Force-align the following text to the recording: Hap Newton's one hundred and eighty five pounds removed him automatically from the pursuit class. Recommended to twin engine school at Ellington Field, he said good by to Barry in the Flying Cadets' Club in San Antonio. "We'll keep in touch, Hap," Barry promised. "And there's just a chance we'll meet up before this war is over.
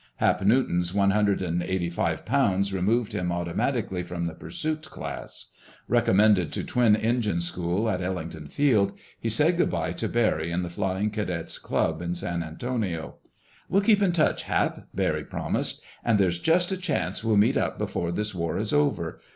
Hap 0.15 0.43
Newton's 0.43 0.95
one 0.95 1.11
hundred 1.11 1.43
and 1.43 1.61
eighty 1.61 1.87
five 1.91 2.25
pounds 2.25 2.73
removed 2.73 3.13
him 3.13 3.31
automatically 3.31 4.01
from 4.01 4.25
the 4.25 4.33
pursuit 4.33 4.81
class. 4.89 5.51
Recommended 5.87 6.51
to 6.53 6.63
twin 6.63 6.95
engine 6.95 7.39
school 7.39 7.87
at 7.87 8.01
Ellington 8.01 8.47
Field, 8.47 8.93
he 9.19 9.29
said 9.29 9.57
good 9.57 9.69
by 9.69 9.91
to 9.91 10.09
Barry 10.09 10.49
in 10.49 10.63
the 10.63 10.71
Flying 10.71 11.11
Cadets' 11.11 11.59
Club 11.59 12.01
in 12.01 12.15
San 12.15 12.41
Antonio. 12.41 13.17
"We'll 13.69 13.81
keep 13.83 14.01
in 14.01 14.11
touch, 14.11 14.41
Hap," 14.41 14.87
Barry 14.91 15.23
promised. 15.23 15.83
"And 16.03 16.17
there's 16.17 16.39
just 16.39 16.71
a 16.71 16.77
chance 16.77 17.23
we'll 17.23 17.37
meet 17.37 17.55
up 17.55 17.77
before 17.77 18.11
this 18.11 18.33
war 18.33 18.57
is 18.57 18.73
over. 18.73 19.19